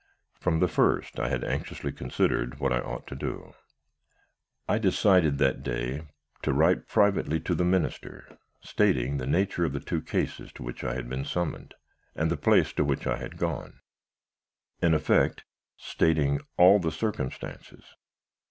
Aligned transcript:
From 0.39 0.59
the 0.61 0.67
first, 0.67 1.19
I 1.19 1.27
had 1.29 1.43
anxiously 1.43 1.91
considered 1.91 2.59
what 2.59 2.73
I 2.73 2.79
ought 2.79 3.05
to 3.05 3.13
do. 3.15 3.53
I 4.67 4.79
decided, 4.79 5.37
that 5.37 5.61
day, 5.61 6.07
to 6.41 6.53
write 6.53 6.87
privately 6.87 7.39
to 7.41 7.53
the 7.53 7.63
Minister, 7.63 8.39
stating 8.61 9.17
the 9.17 9.27
nature 9.27 9.63
of 9.63 9.73
the 9.73 9.79
two 9.79 10.01
cases 10.01 10.51
to 10.53 10.63
which 10.63 10.83
I 10.83 10.95
had 10.95 11.07
been 11.07 11.23
summoned, 11.23 11.75
and 12.15 12.31
the 12.31 12.35
place 12.35 12.73
to 12.73 12.83
which 12.83 13.05
I 13.05 13.17
had 13.17 13.37
gone: 13.37 13.79
in 14.81 14.95
effect, 14.95 15.43
stating 15.77 16.41
all 16.57 16.79
the 16.79 16.91
circumstances. 16.91 17.83